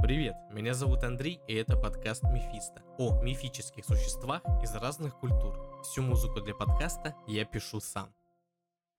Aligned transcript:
Привет, 0.00 0.36
меня 0.52 0.74
зовут 0.74 1.02
Андрей, 1.02 1.40
и 1.48 1.54
это 1.54 1.76
подкаст 1.76 2.22
Мефисто 2.22 2.84
о 2.98 3.20
мифических 3.20 3.84
существах 3.84 4.42
из 4.62 4.72
разных 4.72 5.18
культур. 5.18 5.58
Всю 5.82 6.02
музыку 6.02 6.40
для 6.40 6.54
подкаста 6.54 7.16
я 7.26 7.44
пишу 7.44 7.80
сам. 7.80 8.14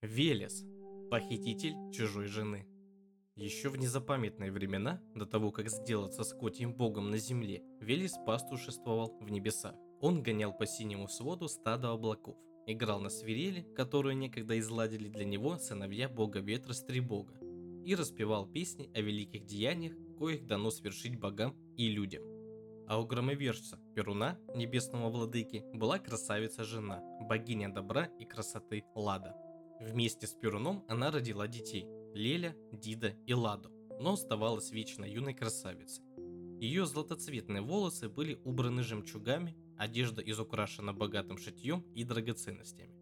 Велес– 0.02 0.66
похититель 1.10 1.74
чужой 1.94 2.26
жены. 2.26 2.68
Еще 3.38 3.70
в 3.70 3.78
незапамятные 3.78 4.52
времена, 4.52 5.02
до 5.16 5.26
того 5.26 5.52
как 5.52 5.70
сделаться 5.70 6.26
скотьим 6.26 6.74
богом 6.74 7.10
на 7.10 7.18
земле, 7.18 7.64
Велес 7.80 8.18
пастушествовал 8.26 9.18
в 9.22 9.32
небесах. 9.32 9.76
Он 10.02 10.22
гонял 10.22 10.52
по 10.52 10.68
синему 10.68 11.08
своду 11.08 11.48
стадо 11.48 11.92
облаков, 11.92 12.36
играл 12.68 13.00
на 13.00 13.10
свирели, 13.10 13.62
которую 13.74 14.18
некогда 14.18 14.60
изладили 14.60 15.08
для 15.08 15.24
него 15.24 15.58
сыновья 15.60 16.10
бога 16.10 16.40
ветра 16.40 16.74
Стребога, 16.74 17.40
и 17.86 17.96
распевал 17.96 18.46
песни 18.46 18.92
о 18.94 19.00
великих 19.00 19.46
деяниях, 19.46 19.94
коих 20.20 20.46
дано 20.46 20.70
свершить 20.70 21.20
богам 21.20 21.56
и 21.78 21.88
людям. 21.88 22.24
А 22.88 23.00
у 23.00 23.06
громовержца 23.06 23.80
Перуна, 23.96 24.38
небесного 24.56 25.10
владыки, 25.10 25.64
была 25.74 26.00
красавица-жена, 26.00 27.02
богиня 27.22 27.74
добра 27.74 28.06
и 28.20 28.26
красоты 28.26 28.84
Лада. 28.96 29.36
Вместе 29.80 30.28
с 30.28 30.34
Перуном 30.34 30.84
она 30.88 31.10
родила 31.10 31.48
детей– 31.48 31.86
Леля, 32.14 32.56
Дида 32.72 33.16
и 33.28 33.34
Ладу, 33.34 33.70
но 34.00 34.14
оставалась 34.14 34.72
вечно 34.72 35.06
юной 35.06 35.34
красавицей. 35.34 36.04
Ее 36.60 36.86
златоцветные 36.86 37.62
волосы 37.62 38.10
были 38.10 38.42
убраны 38.44 38.84
жемчугами, 38.84 39.56
одежда 39.78 40.22
изукрашена 40.22 40.92
богатым 40.92 41.38
шитьем 41.38 41.86
и 41.96 42.04
драгоценностями. 42.04 42.96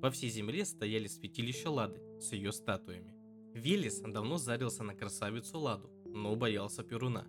По 0.00 0.10
всей 0.10 0.28
земле 0.28 0.64
стояли 0.64 1.08
святилища 1.08 1.70
Лады 1.70 2.00
с 2.20 2.32
ее 2.32 2.52
статуями. 2.52 3.14
Велес 3.54 4.00
давно 4.00 4.36
зарился 4.36 4.84
на 4.84 4.94
красавицу 4.94 5.58
Ладу, 5.58 5.90
но 6.14 6.34
боялся 6.36 6.82
Перуна. 6.82 7.26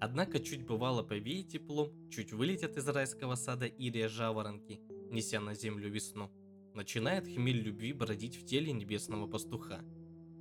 Однако 0.00 0.40
чуть 0.40 0.66
бывало 0.66 1.02
повеет 1.02 1.48
теплом, 1.48 1.92
чуть 2.10 2.32
вылетят 2.32 2.76
из 2.76 2.86
райского 2.86 3.36
сада 3.36 3.66
Ирия 3.66 4.08
жаворонки, 4.08 4.80
неся 5.10 5.40
на 5.40 5.54
землю 5.54 5.88
весну. 5.88 6.30
Начинает 6.74 7.26
хмель 7.26 7.60
любви 7.60 7.92
бродить 7.92 8.36
в 8.36 8.44
теле 8.44 8.72
небесного 8.72 9.26
пастуха. 9.26 9.80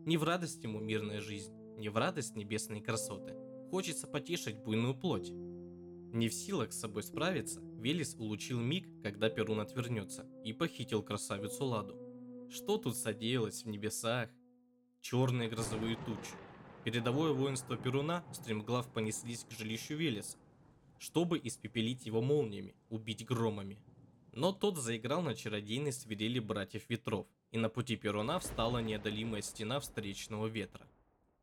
Не 0.05 0.17
в 0.17 0.23
радость 0.23 0.63
ему 0.63 0.79
мирная 0.79 1.21
жизнь, 1.21 1.53
не 1.77 1.89
в 1.89 1.97
радость 1.97 2.35
небесные 2.35 2.81
красоты. 2.81 3.35
Хочется 3.71 4.07
потешить 4.07 4.57
буйную 4.57 4.95
плоть. 4.95 5.31
Не 5.31 6.29
в 6.29 6.33
силах 6.33 6.73
с 6.73 6.79
собой 6.79 7.03
справиться, 7.03 7.61
Велес 7.61 8.15
улучил 8.15 8.59
миг, 8.59 8.87
когда 9.03 9.29
Перун 9.29 9.59
отвернется, 9.59 10.25
и 10.43 10.53
похитил 10.53 11.03
красавицу 11.03 11.65
Ладу. 11.65 12.47
Что 12.49 12.77
тут 12.77 12.95
содеялось 12.95 13.63
в 13.63 13.67
небесах? 13.67 14.29
Черные 15.01 15.49
грозовые 15.49 15.97
тучи, 16.05 16.33
Передовое 16.87 17.33
воинство 17.33 17.75
Перуна 17.75 18.23
стремглав 18.31 18.87
понеслись 18.93 19.43
к 19.43 19.51
жилищу 19.51 19.97
Велеса, 19.97 20.37
чтобы 20.99 21.37
испепелить 21.43 22.05
его 22.05 22.21
молниями, 22.21 22.77
убить 22.89 23.25
громами. 23.25 23.77
Но 24.31 24.53
тот 24.53 24.77
заиграл 24.77 25.21
на 25.21 25.35
чародейной 25.35 25.91
свирели 25.91 26.39
братьев 26.39 26.89
ветров, 26.89 27.27
и 27.51 27.57
на 27.57 27.67
пути 27.67 27.97
Перуна 27.97 28.39
встала 28.39 28.77
неодолимая 28.77 29.41
стена 29.41 29.81
встречного 29.81 30.47
ветра. 30.47 30.87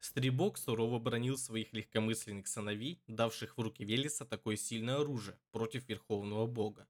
Стребок 0.00 0.56
сурово 0.56 0.98
бронил 0.98 1.37
своих 1.37 1.75
легкомысленных 1.75 2.48
сыновей, 2.48 3.03
давших 3.06 3.59
в 3.59 3.61
руки 3.61 3.84
Велеса 3.84 4.25
такое 4.25 4.56
сильное 4.56 4.97
оружие 4.97 5.37
против 5.53 5.87
Верховного 5.87 6.47
Бога. 6.47 6.87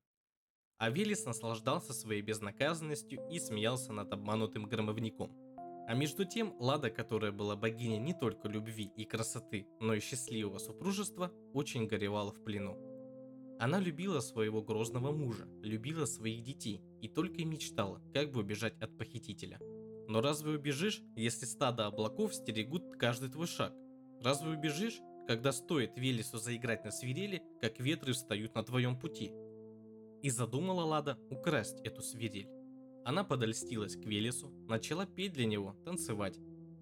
А 0.79 0.91
Велес 0.91 1.25
наслаждался 1.25 1.93
своей 1.93 2.23
безнаказанностью 2.23 3.21
и 3.33 3.41
смеялся 3.41 3.93
над 3.93 4.13
обманутым 4.13 4.67
громовником– 4.67 5.37
а 5.87 5.95
между 5.95 6.25
тем, 6.25 6.55
Лада, 6.59 6.91
которая 6.91 7.33
была 7.33 7.57
богиней 7.57 7.99
не 7.99 8.15
только 8.15 8.49
любви 8.49 8.91
и 8.97 9.05
красоты, 9.05 9.67
но 9.81 9.95
и 9.95 10.01
счастливого 10.01 10.59
супружества, 10.59 11.31
очень 11.53 11.87
горевала 11.87 12.33
в 12.33 12.43
плену. 12.43 12.79
Она 13.59 13.79
любила 13.79 14.21
своего 14.21 14.63
грозного 14.63 15.13
мужа, 15.13 15.47
любила 15.63 16.07
своих 16.07 16.43
детей 16.43 16.83
и 17.01 17.09
только 17.09 17.45
мечтала, 17.45 18.01
как 18.13 18.33
бы 18.33 18.41
убежать 18.41 18.75
от 18.81 18.97
похитителя. 18.97 19.58
Но 20.08 20.20
разве 20.20 20.53
убежишь, 20.53 21.01
если 21.17 21.47
стадо 21.47 21.87
облаков 21.87 22.35
стерегут 22.35 22.97
каждый 22.98 23.31
твой 23.31 23.47
шаг? 23.47 23.73
Разве 24.20 24.51
убежишь, 24.51 25.01
когда 25.27 25.53
стоит 25.53 25.97
Велесу 25.97 26.39
заиграть 26.39 26.85
на 26.85 26.91
свирели, 26.91 27.42
как 27.61 27.79
ветры 27.79 28.13
встают 28.13 28.55
на 28.55 28.63
твоем 28.63 28.98
пути? 28.98 29.33
И 30.23 30.31
задумала 30.31 30.85
Лада 30.85 31.19
украсть 31.31 31.81
эту 31.85 32.03
свирель. 32.03 32.48
Она 33.05 33.23
подольстилась 33.23 33.97
к 33.97 34.07
Велесу, 34.07 34.51
начала 34.67 35.05
петь 35.05 35.35
для 35.35 35.45
него, 35.45 35.77
танцевать. 35.85 36.39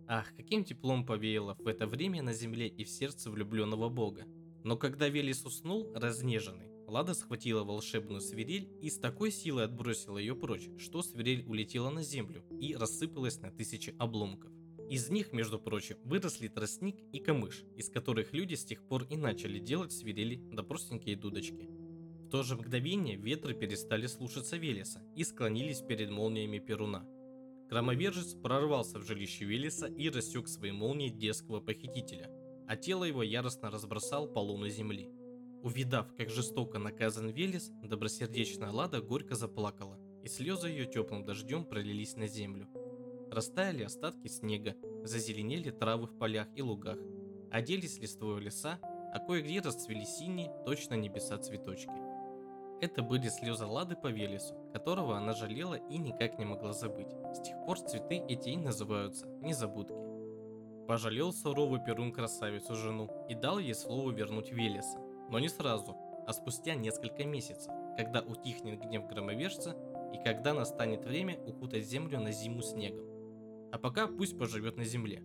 Ах, 0.06 0.32
каким 0.36 0.64
теплом 0.64 1.04
повеяло 1.04 1.56
в 1.58 1.66
это 1.66 1.86
время 1.86 2.22
на 2.22 2.32
земле 2.32 2.68
и 2.68 2.84
в 2.84 2.88
сердце 2.88 3.28
влюбленного 3.28 3.88
бога. 3.88 4.24
Но 4.62 4.76
когда 4.76 5.08
Велес 5.08 5.44
уснул, 5.44 5.92
разнеженный, 5.94 6.70
Лада 6.86 7.14
схватила 7.14 7.64
волшебную 7.64 8.20
свирель 8.20 8.70
и 8.80 8.88
с 8.88 8.98
такой 8.98 9.32
силой 9.32 9.64
отбросила 9.64 10.18
ее 10.18 10.36
прочь, 10.36 10.68
что 10.78 11.02
свирель 11.02 11.44
улетела 11.46 11.90
на 11.90 12.02
землю 12.02 12.44
и 12.60 12.76
рассыпалась 12.76 13.40
на 13.40 13.50
тысячи 13.50 13.94
обломков. 13.98 14.52
Из 14.88 15.08
них, 15.08 15.32
между 15.32 15.58
прочим, 15.58 15.96
выросли 16.04 16.48
тростник 16.48 16.96
и 17.12 17.18
камыш, 17.18 17.64
из 17.76 17.88
которых 17.88 18.32
люди 18.32 18.54
с 18.54 18.64
тех 18.64 18.86
пор 18.86 19.04
и 19.04 19.16
начали 19.16 19.58
делать 19.58 19.90
свирели 19.90 20.40
да 20.52 20.62
простенькие 20.62 21.16
дудочки 21.16 21.68
то 22.32 22.42
же 22.42 22.56
мгновение 22.56 23.16
ветры 23.16 23.52
перестали 23.52 24.06
слушаться 24.06 24.56
Велеса 24.56 25.02
и 25.14 25.22
склонились 25.22 25.82
перед 25.82 26.10
молниями 26.10 26.58
Перуна. 26.58 27.04
Громовержец 27.68 28.32
прорвался 28.32 28.98
в 28.98 29.06
жилище 29.06 29.44
Велеса 29.44 29.86
и 29.86 30.08
рассек 30.08 30.48
свои 30.48 30.72
молнии 30.72 31.10
детского 31.10 31.60
похитителя, 31.60 32.30
а 32.66 32.76
тело 32.76 33.04
его 33.04 33.22
яростно 33.22 33.70
разбросал 33.70 34.28
по 34.28 34.38
луну 34.38 34.66
земли. 34.68 35.10
Увидав, 35.62 36.14
как 36.16 36.30
жестоко 36.30 36.78
наказан 36.78 37.28
Велес, 37.28 37.70
добросердечная 37.82 38.70
Лада 38.70 39.02
горько 39.02 39.34
заплакала, 39.34 39.98
и 40.24 40.28
слезы 40.28 40.68
ее 40.68 40.86
теплым 40.86 41.26
дождем 41.26 41.66
пролились 41.66 42.16
на 42.16 42.28
землю. 42.28 42.66
Растаяли 43.30 43.82
остатки 43.82 44.28
снега, 44.28 44.74
зазеленели 45.04 45.68
травы 45.68 46.06
в 46.06 46.16
полях 46.16 46.48
и 46.56 46.62
лугах, 46.62 46.98
оделись 47.50 47.98
листвой 47.98 48.40
леса, 48.40 48.78
а 49.12 49.18
кое-где 49.18 49.60
расцвели 49.60 50.06
синие, 50.06 50.50
точно 50.64 50.94
небеса 50.94 51.36
цветочки. 51.36 51.92
Это 52.82 53.00
были 53.04 53.28
слезы 53.28 53.64
Лады 53.64 53.94
по 53.94 54.08
Велесу, 54.08 54.56
которого 54.72 55.16
она 55.16 55.34
жалела 55.34 55.76
и 55.76 55.98
никак 55.98 56.36
не 56.40 56.44
могла 56.44 56.72
забыть. 56.72 57.14
С 57.32 57.40
тех 57.40 57.54
пор 57.64 57.78
цветы 57.78 58.16
эти 58.28 58.48
и 58.48 58.56
называются 58.56 59.28
незабудки. 59.40 59.94
Пожалел 60.88 61.32
суровый 61.32 61.80
Перун 61.86 62.10
красавицу 62.10 62.74
жену 62.74 63.08
и 63.28 63.36
дал 63.36 63.60
ей 63.60 63.76
слово 63.76 64.10
вернуть 64.10 64.50
Велеса, 64.50 64.98
но 65.30 65.38
не 65.38 65.48
сразу, 65.48 65.96
а 66.26 66.32
спустя 66.32 66.74
несколько 66.74 67.24
месяцев, 67.24 67.72
когда 67.96 68.20
утихнет 68.20 68.80
гнев 68.80 69.06
громовержца 69.06 69.76
и 70.12 70.20
когда 70.24 70.52
настанет 70.52 71.04
время 71.04 71.38
укутать 71.46 71.86
землю 71.86 72.18
на 72.18 72.32
зиму 72.32 72.62
снегом. 72.62 73.06
А 73.70 73.78
пока 73.78 74.08
пусть 74.08 74.36
поживет 74.36 74.76
на 74.76 74.84
земле. 74.84 75.22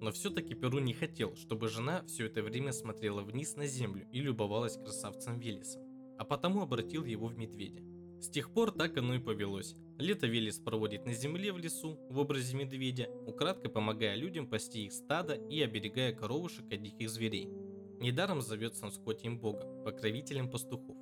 Но 0.00 0.10
все-таки 0.10 0.54
Перун 0.54 0.84
не 0.84 0.94
хотел, 0.94 1.36
чтобы 1.36 1.68
жена 1.68 2.02
все 2.08 2.26
это 2.26 2.42
время 2.42 2.72
смотрела 2.72 3.22
вниз 3.22 3.54
на 3.54 3.68
землю 3.68 4.04
и 4.10 4.18
любовалась 4.20 4.76
красавцем 4.76 5.38
Велесом 5.38 5.87
а 6.18 6.24
потому 6.24 6.62
обратил 6.62 7.04
его 7.04 7.28
в 7.28 7.38
медведя. 7.38 7.82
С 8.20 8.28
тех 8.28 8.50
пор 8.52 8.72
так 8.72 8.96
оно 8.98 9.14
и 9.14 9.20
повелось. 9.20 9.76
Лето 9.98 10.26
Велес 10.26 10.58
проводит 10.58 11.06
на 11.06 11.12
земле 11.12 11.52
в 11.52 11.58
лесу 11.58 11.98
в 12.10 12.18
образе 12.18 12.56
медведя, 12.56 13.08
украдкой 13.26 13.70
помогая 13.70 14.16
людям 14.16 14.48
пасти 14.48 14.86
их 14.86 14.92
стадо 14.92 15.34
и 15.34 15.62
оберегая 15.62 16.12
коровушек 16.12 16.72
от 16.72 16.82
диких 16.82 17.10
зверей. 17.10 17.48
Недаром 18.00 18.42
зовется 18.42 18.86
он 18.86 18.92
скотьим 18.92 19.38
богом, 19.38 19.84
покровителем 19.84 20.50
пастухов. 20.50 20.96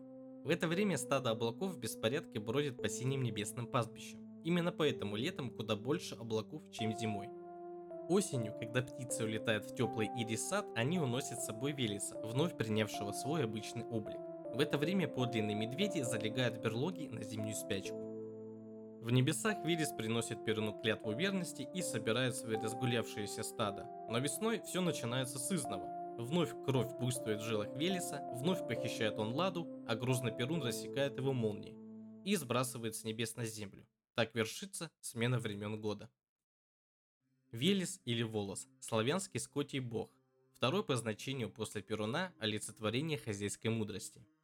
В 0.44 0.50
это 0.50 0.68
время 0.68 0.96
стадо 0.96 1.30
облаков 1.30 1.72
в 1.72 1.78
беспорядке 1.78 2.38
бродит 2.38 2.80
по 2.80 2.88
синим 2.88 3.22
небесным 3.22 3.66
пастбищам. 3.66 4.20
Именно 4.44 4.70
поэтому 4.70 5.16
летом 5.16 5.50
куда 5.50 5.74
больше 5.74 6.14
облаков, 6.14 6.62
чем 6.70 6.96
зимой. 6.96 7.28
Осенью, 8.08 8.54
когда 8.58 8.82
птицы 8.82 9.24
улетают 9.24 9.64
в 9.64 9.74
теплый 9.74 10.08
ирис 10.16 10.48
сад, 10.48 10.64
они 10.76 11.00
уносят 11.00 11.40
с 11.40 11.46
собой 11.46 11.72
Велеса, 11.72 12.16
вновь 12.22 12.56
принявшего 12.56 13.10
свой 13.10 13.42
обычный 13.42 13.84
облик. 13.84 14.20
В 14.54 14.60
это 14.60 14.78
время 14.78 15.06
подлинные 15.06 15.54
медведи 15.54 16.00
залегают 16.00 16.56
в 16.56 16.60
берлоги 16.62 17.08
на 17.08 17.22
зимнюю 17.22 17.54
спячку. 17.54 17.96
В 19.06 19.10
небесах 19.12 19.64
Вирис 19.64 19.90
приносит 19.90 20.44
Перуну 20.44 20.72
клятву 20.80 21.12
верности 21.12 21.68
и 21.72 21.80
собирает 21.80 22.34
свои 22.34 22.56
разгулявшиеся 22.56 23.44
стадо. 23.44 23.86
Но 24.08 24.18
весной 24.18 24.60
все 24.62 24.80
начинается 24.80 25.38
с 25.38 25.52
изного. 25.52 25.86
Вновь 26.18 26.50
кровь 26.64 26.90
буйствует 26.98 27.40
в 27.40 27.44
жилах 27.44 27.68
Велеса, 27.76 28.20
вновь 28.32 28.66
похищает 28.66 29.18
он 29.18 29.32
Ладу, 29.34 29.84
а 29.86 29.94
грузный 29.94 30.34
Перун 30.34 30.60
рассекает 30.62 31.18
его 31.18 31.32
молнией 31.32 31.76
и 32.24 32.34
сбрасывает 32.34 32.96
с 32.96 33.04
небес 33.04 33.36
на 33.36 33.44
землю. 33.44 33.86
Так 34.14 34.34
вершится 34.34 34.90
смена 35.00 35.38
времен 35.38 35.80
года. 35.80 36.10
Велес 37.52 38.00
или 38.06 38.24
Волос– 38.24 38.66
славянский 38.80 39.38
скотий 39.38 39.78
бог, 39.78 40.10
второй 40.52 40.82
по 40.82 40.96
значению 40.96 41.48
после 41.48 41.80
Перуна– 41.80 42.32
олицетворение 42.40 43.18
хозяйской 43.18 43.68
мудрости– 43.68 44.26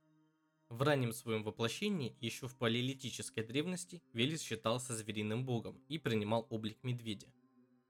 в 0.72 0.80
раннем 0.80 1.12
своем 1.12 1.44
воплощении, 1.44 2.16
еще 2.20 2.48
в 2.48 2.56
палеолитической 2.56 3.44
древности, 3.44 4.02
Велес 4.14 4.40
считался 4.40 4.96
звериным 4.96 5.44
богом 5.44 5.78
и 5.88 5.98
принимал 5.98 6.46
облик 6.48 6.78
медведя. 6.82 7.26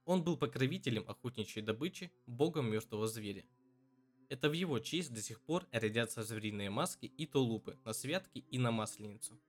Он 0.04 0.24
был 0.24 0.36
покровителем 0.36 1.04
охотничьей 1.06 1.64
добычи, 1.64 2.10
богом 2.26 2.72
мертвого 2.72 3.06
зверя. 3.06 3.44
Это 4.28 4.50
в 4.50 4.52
его 4.52 4.80
честь 4.80 5.14
до 5.14 5.22
сих 5.22 5.40
пор 5.40 5.68
рядятся 5.70 6.24
звериные 6.24 6.70
маски 6.70 7.06
и 7.06 7.24
тулупы 7.24 7.78
на 7.84 7.92
святки 7.92 8.38
и 8.50 8.58
на 8.58 8.72
масленицу. 8.72 9.40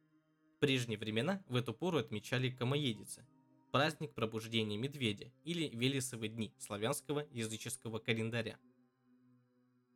В 0.55 0.59
прежние 0.59 0.99
времена 0.99 1.43
в 1.47 1.55
эту 1.55 1.73
пору 1.73 1.97
отмечали 1.97 2.51
Камоедицы, 2.51 3.25
праздник 3.71 4.13
пробуждения 4.13 4.77
медведя 4.77 5.31
или 5.43 5.69
Велесовы 5.69 6.27
дни 6.27 6.53
славянского 6.59 7.25
языческого 7.31 7.97
календаря. 7.97 8.59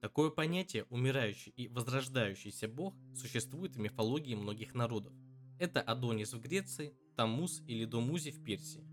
Такое 0.08 0.30
понятие 0.30 0.86
«умирающий 0.86 1.52
и 1.58 1.68
возрождающийся 1.68 2.70
бог» 2.70 2.96
существует 3.14 3.76
в 3.76 3.80
мифологии 3.80 4.36
многих 4.36 4.74
народов. 4.74 5.12
Это 5.60 5.82
Адонис 5.82 6.32
в 6.32 6.40
Греции, 6.40 6.96
Тамус 7.18 7.62
или 7.68 7.84
Домузи 7.84 8.32
в 8.32 8.42
Персии. 8.42 8.88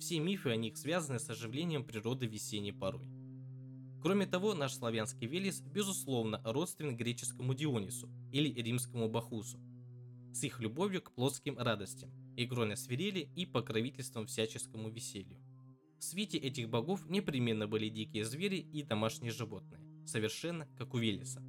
Все 0.00 0.18
мифы 0.18 0.48
о 0.48 0.56
них 0.56 0.78
связаны 0.78 1.18
с 1.18 1.28
оживлением 1.28 1.84
природы 1.84 2.24
весенней 2.24 2.72
порой. 2.72 3.06
Кроме 4.00 4.24
того, 4.24 4.54
наш 4.54 4.72
славянский 4.72 5.26
Велес, 5.26 5.60
безусловно, 5.60 6.40
родственен 6.42 6.96
греческому 6.96 7.52
Дионису 7.52 8.08
или 8.32 8.48
римскому 8.48 9.10
Бахусу, 9.10 9.60
с 10.32 10.42
их 10.42 10.58
любовью 10.60 11.02
к 11.02 11.12
плотским 11.12 11.58
радостям, 11.58 12.10
игрой 12.34 12.66
на 12.66 12.76
свирели 12.76 13.28
и 13.36 13.44
покровительством 13.44 14.26
всяческому 14.26 14.88
веселью. 14.88 15.38
В 15.98 16.04
свете 16.04 16.38
этих 16.38 16.70
богов 16.70 17.04
непременно 17.10 17.68
были 17.68 17.90
дикие 17.90 18.24
звери 18.24 18.56
и 18.56 18.82
домашние 18.82 19.32
животные, 19.32 19.85
совершенно 20.06 20.66
как 20.76 20.94
у 20.94 20.98
Велеса. 20.98 21.42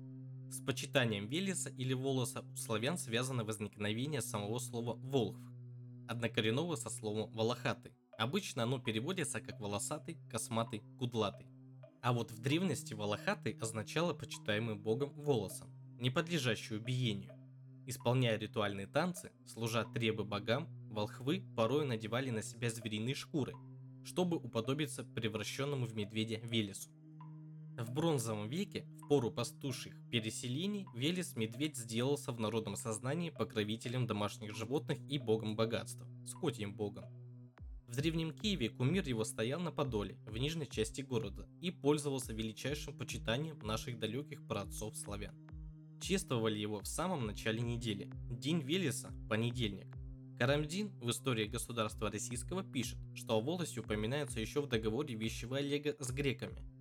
С 0.49 0.61
почитанием 0.61 1.27
Велеса 1.27 1.69
или 1.69 1.93
Волоса 1.93 2.45
у 2.53 2.55
славян 2.55 2.97
связано 2.97 3.43
возникновение 3.43 4.21
самого 4.21 4.59
слова 4.59 4.95
«волхв», 4.95 5.41
однокоренного 6.07 6.75
со 6.75 6.89
словом 6.89 7.31
«волохатый». 7.31 7.93
Обычно 8.17 8.63
оно 8.63 8.79
переводится 8.79 9.41
как 9.41 9.59
«волосатый», 9.59 10.17
«косматый», 10.31 10.81
«кудлатый». 10.97 11.47
А 12.01 12.13
вот 12.13 12.31
в 12.31 12.39
древности 12.39 12.93
волохатый 12.93 13.57
означало 13.59 14.13
почитаемый 14.13 14.75
богом 14.75 15.11
волосом, 15.13 15.69
не 15.99 16.09
подлежащий 16.09 16.75
убиению. 16.75 17.33
Исполняя 17.85 18.37
ритуальные 18.37 18.87
танцы, 18.87 19.31
служа 19.45 19.83
требы 19.83 20.23
богам, 20.23 20.67
волхвы 20.89 21.43
порой 21.55 21.85
надевали 21.85 22.29
на 22.29 22.41
себя 22.41 22.69
звериные 22.69 23.15
шкуры, 23.15 23.53
чтобы 24.03 24.37
уподобиться 24.37 25.03
превращенному 25.03 25.85
в 25.85 25.95
медведя 25.95 26.39
Велесу. 26.43 26.89
В 27.77 27.91
бронзовом 27.91 28.49
веке, 28.49 28.87
в 28.99 29.07
пору 29.07 29.29
пастушьих 29.29 29.93
переселений, 30.09 30.87
Велес-медведь 30.95 31.77
сделался 31.77 32.31
в 32.31 32.39
народном 32.39 32.75
сознании 32.75 33.29
покровителем 33.29 34.07
домашних 34.07 34.55
животных 34.55 34.97
и 35.07 35.19
богом 35.19 35.55
богатства, 35.55 36.07
скотьим 36.25 36.73
богом. 36.73 37.05
В 37.87 37.95
Древнем 37.95 38.31
Киеве 38.31 38.69
кумир 38.69 39.07
его 39.07 39.23
стоял 39.23 39.59
на 39.59 39.71
Подоле, 39.71 40.17
в 40.25 40.39
нижней 40.39 40.67
части 40.67 41.01
города, 41.01 41.47
и 41.61 41.69
пользовался 41.69 42.33
величайшим 42.33 42.97
почитанием 42.97 43.59
наших 43.59 43.99
далеких 43.99 44.47
праотцов 44.47 44.97
славян. 44.97 45.35
Чествовали 46.01 46.57
его 46.57 46.79
в 46.79 46.87
самом 46.87 47.27
начале 47.27 47.61
недели, 47.61 48.09
день 48.31 48.59
Велеса, 48.59 49.13
понедельник. 49.29 49.95
Карамдин 50.39 50.97
в 50.99 51.11
истории 51.11 51.45
государства 51.45 52.09
российского 52.09 52.63
пишет, 52.63 52.97
что 53.13 53.35
о 53.35 53.41
волосе 53.41 53.81
упоминается 53.81 54.39
еще 54.39 54.61
в 54.61 54.67
договоре 54.67 55.13
вещего 55.13 55.57
Олега 55.57 55.95
с 55.99 56.09
греками– 56.09 56.65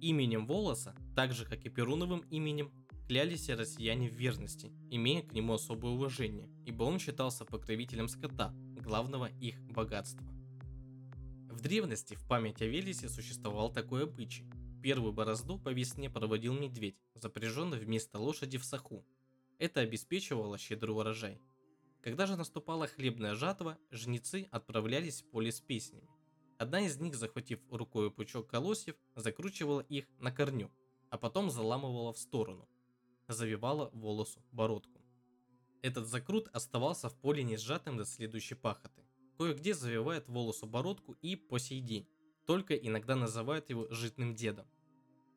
Именем 0.00 0.46
Волоса, 0.46 0.94
так 1.14 1.32
же 1.32 1.44
как 1.44 1.64
и 1.64 1.70
Перуновым 1.70 2.20
именем, 2.30 2.72
клялись 3.06 3.48
россияне 3.48 4.08
в 4.08 4.14
верности, 4.14 4.72
имея 4.90 5.22
к 5.22 5.32
нему 5.32 5.54
особое 5.54 5.92
уважение, 5.92 6.48
ибо 6.64 6.84
он 6.84 6.98
считался 6.98 7.44
покровителем 7.44 8.08
скота, 8.08 8.52
главного 8.82 9.26
их 9.40 9.60
богатства. 9.62 10.26
В 11.50 11.60
древности 11.60 12.14
в 12.14 12.26
память 12.28 12.60
о 12.60 12.66
Велесе 12.66 13.08
существовал 13.08 13.72
такой 13.72 14.04
обычай. 14.04 14.44
Первую 14.82 15.12
борозду 15.12 15.58
по 15.58 15.70
весне 15.70 16.10
проводил 16.10 16.52
медведь, 16.52 17.00
запряженный 17.14 17.78
вместо 17.78 18.18
лошади 18.18 18.58
в 18.58 18.64
саху. 18.64 19.04
Это 19.58 19.80
обеспечивало 19.80 20.58
щедрый 20.58 20.94
урожай. 20.94 21.40
Когда 22.02 22.26
же 22.26 22.36
наступала 22.36 22.86
хлебная 22.86 23.34
жатва, 23.34 23.78
жнецы 23.90 24.46
отправлялись 24.50 25.22
в 25.22 25.30
поле 25.30 25.50
с 25.50 25.60
песнями. 25.60 26.08
Одна 26.58 26.80
из 26.80 26.98
них, 26.98 27.14
захватив 27.14 27.60
рукой 27.70 28.10
пучок 28.10 28.46
колосьев, 28.48 28.96
закручивала 29.14 29.80
их 29.80 30.06
на 30.18 30.32
корню, 30.32 30.70
а 31.10 31.18
потом 31.18 31.50
заламывала 31.50 32.12
в 32.12 32.18
сторону, 32.18 32.66
завивала 33.28 33.90
волосу 33.92 34.42
бородку. 34.52 35.02
Этот 35.82 36.06
закрут 36.06 36.48
оставался 36.52 37.10
в 37.10 37.14
поле 37.14 37.44
не 37.44 37.56
сжатым 37.56 37.98
до 37.98 38.06
следующей 38.06 38.54
пахоты. 38.54 39.02
Кое-где 39.36 39.74
завивает 39.74 40.28
волосу 40.28 40.66
бородку 40.66 41.12
и 41.20 41.36
по 41.36 41.58
сей 41.58 41.80
день, 41.80 42.08
только 42.46 42.74
иногда 42.74 43.16
называют 43.16 43.68
его 43.68 43.86
житным 43.90 44.34
дедом. 44.34 44.66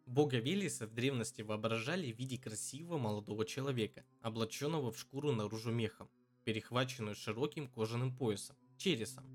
Бога 0.06 0.38
Велеса 0.38 0.88
в 0.88 0.94
древности 0.94 1.42
воображали 1.42 2.12
в 2.12 2.18
виде 2.18 2.38
красивого 2.38 2.98
молодого 2.98 3.46
человека, 3.46 4.06
облаченного 4.22 4.92
в 4.92 4.98
шкуру 4.98 5.34
наружу 5.34 5.72
мехом, 5.72 6.10
перехваченную 6.46 7.16
широким 7.16 7.68
кожаным 7.68 8.16
поясом, 8.16 8.56
чересом, 8.78 9.26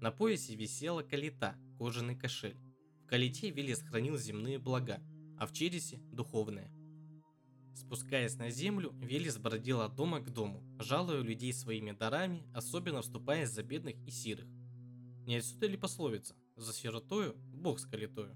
на 0.00 0.10
поясе 0.10 0.54
висела 0.54 1.02
калита, 1.02 1.56
кожаный 1.78 2.16
кошель. 2.16 2.56
В 3.02 3.06
калите 3.06 3.50
Велес 3.50 3.82
хранил 3.82 4.16
земные 4.16 4.58
блага, 4.58 5.00
а 5.38 5.46
в 5.46 5.52
чересе– 5.52 5.98
духовные. 6.12 6.70
Спускаясь 7.74 8.36
на 8.36 8.50
землю, 8.50 8.92
Велес 9.00 9.38
бродил 9.38 9.80
от 9.80 9.94
дома 9.94 10.20
к 10.20 10.30
дому, 10.30 10.62
жалуя 10.78 11.20
людей 11.20 11.52
своими 11.52 11.92
дарами, 11.92 12.42
особенно 12.54 13.02
вступаясь 13.02 13.50
за 13.50 13.62
бедных 13.62 13.96
и 14.06 14.10
сирых. 14.10 14.46
Не 15.26 15.36
отсюда 15.36 15.66
ли 15.66 15.76
пословица 15.76 16.34
«За 16.56 16.72
сиротою 16.72 17.34
Бог 17.36 17.78
с 17.78 17.84
калитою»? 17.84 18.34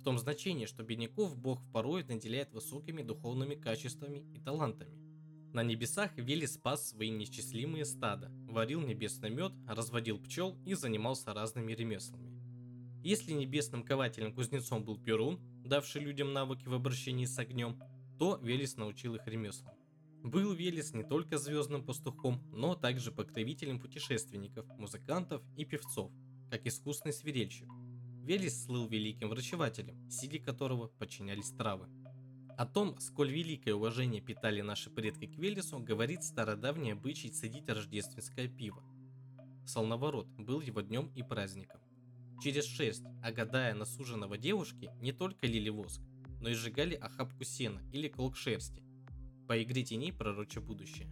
В 0.00 0.02
том 0.02 0.18
значении, 0.18 0.66
что 0.66 0.82
бедняков 0.82 1.36
Бог 1.36 1.60
порой 1.72 2.04
наделяет 2.04 2.52
высокими 2.52 3.02
духовными 3.02 3.54
качествами 3.54 4.24
и 4.34 4.38
талантами. 4.38 5.05
На 5.52 5.62
небесах 5.62 6.16
Вели 6.16 6.46
спас 6.46 6.90
свои 6.90 7.10
несчислимые 7.10 7.84
стада, 7.84 8.30
варил 8.48 8.80
небесный 8.80 9.30
мед, 9.30 9.52
разводил 9.66 10.18
пчел 10.18 10.58
и 10.66 10.74
занимался 10.74 11.32
разными 11.32 11.72
ремеслами. 11.72 12.36
Если 13.02 13.32
небесным 13.32 13.84
кователем-кузнецом 13.84 14.84
был 14.84 14.98
Перун, 14.98 15.40
давший 15.64 16.02
людям 16.02 16.32
навыки 16.32 16.66
в 16.66 16.74
обращении 16.74 17.24
с 17.24 17.38
огнем, 17.38 17.80
то 18.18 18.36
Велес 18.42 18.76
научил 18.76 19.14
их 19.14 19.26
ремеслам. 19.26 19.74
Был 20.22 20.52
Велес 20.54 20.92
не 20.92 21.04
только 21.04 21.38
звездным 21.38 21.84
пастухом, 21.84 22.42
но 22.52 22.74
также 22.74 23.12
покровителем 23.12 23.78
путешественников, 23.78 24.66
музыкантов 24.76 25.40
и 25.56 25.64
певцов, 25.64 26.10
как 26.50 26.66
искусный 26.66 27.12
свирельщик. 27.12 27.68
Велес 28.24 28.64
слыл 28.64 28.88
великим 28.88 29.28
врачевателем, 29.28 30.10
силе 30.10 30.40
которого 30.40 30.88
подчинялись 30.88 31.52
травы. 31.52 31.86
О 32.56 32.64
том, 32.64 32.98
сколь 33.00 33.30
великое 33.30 33.74
уважение 33.74 34.22
питали 34.22 34.62
наши 34.62 34.88
предки 34.88 35.26
к 35.26 35.36
Велесу, 35.36 35.78
говорит 35.78 36.24
стародавний 36.24 36.94
обычай 36.94 37.28
цедить 37.28 37.68
рождественское 37.68 38.48
пиво. 38.48 38.82
Солноворот 39.66 40.26
был 40.38 40.62
его 40.62 40.80
днем 40.80 41.10
и 41.14 41.22
праздником. 41.22 41.82
Через 42.42 42.64
шесть, 42.64 43.04
огадая 43.22 43.74
на 43.74 43.84
суженого 43.84 44.38
девушки, 44.38 44.90
не 45.02 45.12
только 45.12 45.46
лили 45.46 45.68
воск, 45.68 46.00
но 46.40 46.48
и 46.48 46.54
сжигали 46.54 46.94
охапку 46.94 47.44
сена 47.44 47.82
или 47.92 48.08
колк 48.08 48.36
шерсти. 48.36 48.82
По 49.46 49.62
игре 49.62 49.82
теней 49.82 50.12
пророча 50.12 50.62
будущее. 50.62 51.08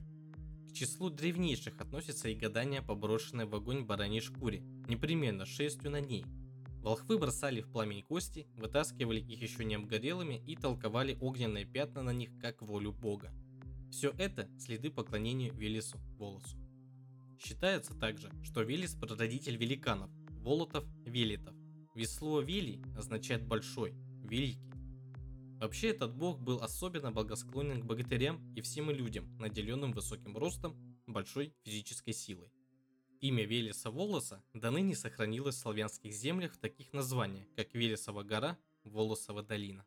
К 0.71 0.73
числу 0.73 1.11
древнейших 1.11 1.79
относится 1.79 2.31
и 2.31 2.35
гадание 2.35 2.81
по 2.81 2.95
брошенной 2.95 3.45
в 3.45 3.55
огонь 3.55 3.85
бараньей 3.85 4.23
шкуре, 4.23 4.61
непременно 4.89 5.45
шестью 5.45 5.91
на 5.91 6.01
ней– 6.01 6.25
Волхвы 6.85 7.17
бросали 7.17 7.63
в 7.63 7.73
пламень 7.73 8.03
кости, 8.03 8.47
вытаскивали 8.59 9.19
их 9.19 9.41
еще 9.41 9.65
не 9.65 9.77
обгорелыми 9.77 10.43
и 10.47 10.55
толковали 10.55 11.17
огненные 11.19 11.65
пятна 11.65 12.03
на 12.03 12.11
них 12.11 12.29
как 12.43 12.61
волю 12.61 12.93
бога. 12.93 13.33
Все 13.91 14.13
это 14.19 14.51
следы 14.59 14.91
поклонения 14.91 15.51
Велесу 15.51 15.97
Волосу. 16.19 16.59
Считается 17.39 17.99
также, 17.99 18.31
что 18.43 18.61
Велес– 18.61 18.95
прародитель 19.01 19.57
великанов, 19.57 20.11
Волотов– 20.43 20.85
Велитов. 21.07 21.55
Ведь 21.95 22.11
слово 22.11 22.43
«велий» 22.43 22.83
означает 22.99 23.47
«большой», 23.47 23.95
«великий». 24.23 24.75
Вообще 25.61 25.89
этот 25.89 26.15
бог 26.15 26.39
был 26.39 26.59
особенно 26.59 27.11
благосклонен 27.11 27.81
к 27.81 27.87
богатырям 27.87 28.53
и 28.55 28.61
всем 28.61 28.91
людям, 28.91 29.35
наделенным 29.39 29.93
высоким 29.93 30.37
ростом, 30.37 30.77
большой 31.07 31.55
физической 31.65 32.13
силой. 32.13 32.54
Имя 33.25 33.47
Велеса 33.47 33.91
Волоса 33.91 34.45
до 34.53 34.71
ныне 34.71 34.95
сохранилось 34.95 35.55
в 35.55 35.59
славянских 35.61 36.13
землях 36.13 36.53
в 36.53 36.59
таких 36.59 36.93
названиях, 36.93 37.47
как 37.57 37.73
Велесова 37.73 38.23
гора, 38.23 38.59
Волосова 38.85 39.43
долина. 39.43 39.87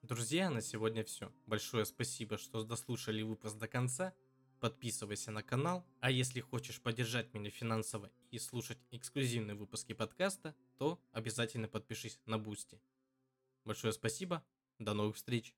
Друзья, 0.00 0.48
на 0.48 0.62
сегодня 0.62 1.04
все. 1.04 1.30
Большое 1.44 1.84
спасибо, 1.84 2.38
что 2.38 2.64
дослушали 2.64 3.20
выпуск 3.20 3.58
до 3.58 3.68
конца. 3.68 4.14
Подписывайся 4.60 5.30
на 5.30 5.42
канал, 5.42 5.84
а 6.00 6.10
если 6.10 6.40
хочешь 6.40 6.80
поддержать 6.80 7.34
меня 7.34 7.50
финансово 7.50 8.10
и 8.30 8.38
слушать 8.38 8.78
эксклюзивные 8.92 9.56
выпуски 9.56 9.92
подкаста, 9.92 10.56
то 10.78 10.98
обязательно 11.12 11.68
подпишись 11.68 12.18
на 12.24 12.38
Бусти. 12.38 12.80
Большое 13.66 13.92
спасибо, 13.92 14.42
до 14.78 14.94
новых 14.94 15.16
встреч! 15.16 15.54